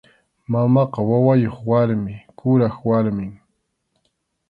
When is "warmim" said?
2.87-3.33